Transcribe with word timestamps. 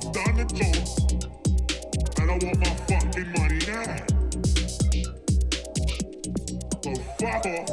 I've 0.00 0.12
done 0.12 0.38
want 2.44 2.58
my 2.60 2.70
fucking 2.86 3.32
money 3.32 3.58
now. 3.66 3.96
Fuck. 7.18 7.46
I'm. 7.46 7.66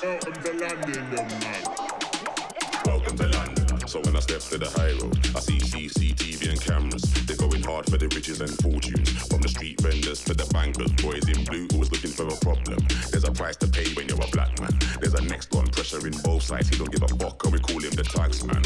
Put 0.00 0.14
it 0.14 0.26
in 0.26 0.42
the 0.42 0.52
and 0.96 1.12
then 1.12 1.20
off. 1.20 1.40
Man. 1.42 1.62
Welcome 2.86 3.16
to 3.18 3.26
London. 3.28 3.88
So 3.88 4.00
when 4.00 4.16
I 4.16 4.20
step 4.20 4.40
to 4.40 4.58
the 4.58 4.70
high 4.70 4.92
road, 4.92 5.18
I 5.36 5.40
see 5.40 5.58
CCTV 5.58 6.48
and 6.50 6.60
cameras. 6.60 7.02
They're 7.26 7.36
going 7.36 7.62
hard 7.62 7.90
for 7.90 7.98
the 7.98 8.08
riches 8.08 8.40
and 8.40 8.50
fortunes. 8.62 9.10
From 9.26 9.42
the 9.42 9.48
street 9.48 9.80
vendors 9.82 10.24
to 10.24 10.34
the 10.34 10.46
bankers, 10.52 10.91
for 12.12 12.28
a 12.28 12.36
problem. 12.36 12.78
There's 13.10 13.24
a 13.24 13.32
price 13.32 13.56
to 13.56 13.66
pay 13.66 13.88
when 13.94 14.08
you're 14.08 14.22
a 14.22 14.30
black 14.30 14.60
man. 14.60 14.72
There's 15.00 15.14
a 15.14 15.22
next 15.22 15.54
on 15.54 15.66
pressure 15.68 16.06
in 16.06 16.12
both 16.22 16.42
sides. 16.42 16.68
He 16.68 16.76
don't 16.76 16.90
give 16.92 17.02
a 17.02 17.08
fuck, 17.08 17.42
and 17.44 17.52
we 17.52 17.58
call 17.58 17.80
him 17.80 17.90
the 17.92 18.04
tax 18.04 18.44
man. 18.44 18.61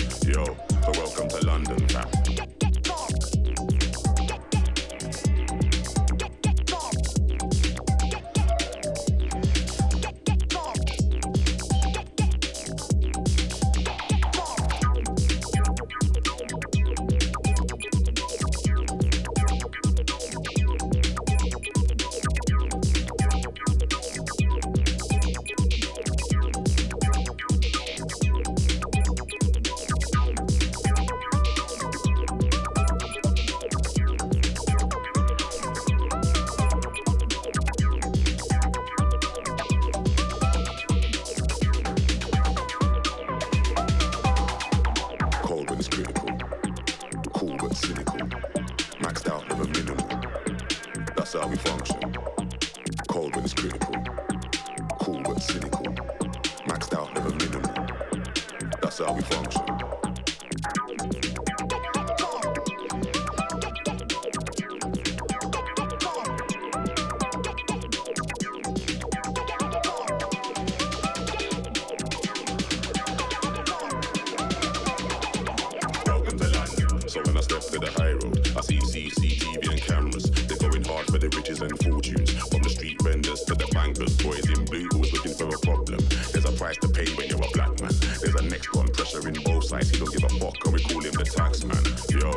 tunes. 82.01 82.31
From 82.49 82.63
the 82.63 82.71
street 82.71 83.01
vendors 83.03 83.43
to 83.43 83.55
the 83.55 83.67
bankers, 83.73 84.17
boys 84.19 84.49
in 84.49 84.65
blue 84.65 84.89
who's 84.93 85.13
looking 85.13 85.35
for 85.35 85.49
a 85.49 85.59
problem. 85.61 86.01
There's 86.33 86.45
a 86.45 86.53
price 86.53 86.77
to 86.79 86.89
pay 86.89 87.07
when 87.15 87.29
you're 87.29 87.43
a 87.43 87.51
black 87.53 87.81
man. 87.81 87.93
There's 88.21 88.35
a 88.35 88.43
next 88.43 88.75
one 88.75 88.89
pressuring 88.89 89.43
both 89.45 89.65
sides. 89.65 89.91
He 89.91 89.99
don't 89.99 90.13
give 90.13 90.25
a 90.25 90.29
fuck, 90.41 90.57
and 90.65 90.75
we 90.75 90.81
call 90.83 91.01
him 91.01 91.13
the 91.13 91.25
tax 91.25 91.65
man. 91.65 91.85
Yo, 92.11 92.31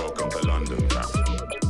welcome 0.00 0.30
to 0.30 0.46
London, 0.46 0.88
fam. 0.90 1.69